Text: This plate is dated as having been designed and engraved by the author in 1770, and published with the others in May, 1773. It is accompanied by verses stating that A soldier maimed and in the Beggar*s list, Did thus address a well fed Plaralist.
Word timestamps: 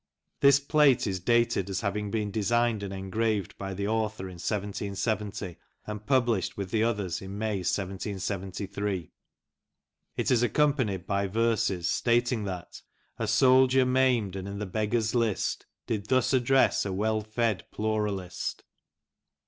This 0.39 0.59
plate 0.59 1.05
is 1.05 1.19
dated 1.19 1.69
as 1.69 1.81
having 1.81 2.09
been 2.09 2.31
designed 2.31 2.81
and 2.81 2.91
engraved 2.91 3.55
by 3.59 3.75
the 3.75 3.87
author 3.87 4.23
in 4.23 4.37
1770, 4.41 5.57
and 5.85 6.05
published 6.07 6.57
with 6.57 6.71
the 6.71 6.81
others 6.81 7.21
in 7.21 7.37
May, 7.37 7.57
1773. 7.57 9.11
It 10.17 10.31
is 10.31 10.41
accompanied 10.41 11.05
by 11.05 11.27
verses 11.27 11.87
stating 11.87 12.45
that 12.45 12.81
A 13.19 13.27
soldier 13.27 13.85
maimed 13.85 14.35
and 14.35 14.47
in 14.47 14.57
the 14.57 14.65
Beggar*s 14.65 15.13
list, 15.13 15.67
Did 15.85 16.07
thus 16.07 16.33
address 16.33 16.83
a 16.83 16.91
well 16.91 17.21
fed 17.21 17.65
Plaralist. 17.71 18.63